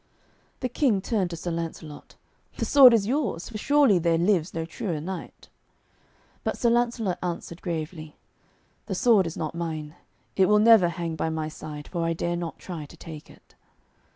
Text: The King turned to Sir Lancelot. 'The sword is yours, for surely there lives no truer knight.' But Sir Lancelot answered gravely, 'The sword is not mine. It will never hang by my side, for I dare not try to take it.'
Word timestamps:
The 0.61 0.67
King 0.67 0.99
turned 0.99 1.29
to 1.29 1.35
Sir 1.35 1.51
Lancelot. 1.51 2.15
'The 2.57 2.65
sword 2.65 2.91
is 2.91 3.05
yours, 3.05 3.49
for 3.49 3.59
surely 3.59 3.99
there 3.99 4.17
lives 4.17 4.51
no 4.51 4.65
truer 4.65 4.99
knight.' 4.99 5.47
But 6.43 6.57
Sir 6.57 6.71
Lancelot 6.71 7.19
answered 7.21 7.61
gravely, 7.61 8.17
'The 8.87 8.95
sword 8.95 9.27
is 9.27 9.37
not 9.37 9.53
mine. 9.53 9.93
It 10.35 10.47
will 10.47 10.57
never 10.57 10.89
hang 10.89 11.15
by 11.15 11.29
my 11.29 11.49
side, 11.49 11.87
for 11.87 12.03
I 12.03 12.13
dare 12.13 12.35
not 12.35 12.57
try 12.57 12.87
to 12.87 12.97
take 12.97 13.29
it.' 13.29 13.53